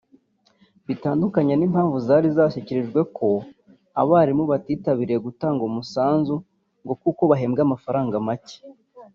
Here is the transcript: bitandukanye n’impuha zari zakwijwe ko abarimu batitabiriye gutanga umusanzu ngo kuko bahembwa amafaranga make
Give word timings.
bitandukanye 0.87 1.53
n’impuha 1.55 1.99
zari 2.07 2.27
zakwijwe 2.37 2.99
ko 3.17 3.29
abarimu 4.01 4.43
batitabiriye 4.51 5.19
gutanga 5.27 5.61
umusanzu 5.69 6.35
ngo 6.83 6.93
kuko 7.03 7.21
bahembwa 7.31 7.61
amafaranga 7.63 8.15
make 8.27 8.57